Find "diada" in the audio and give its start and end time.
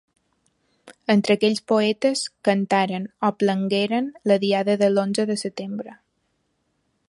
4.47-4.77